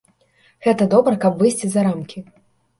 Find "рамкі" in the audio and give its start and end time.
1.91-2.29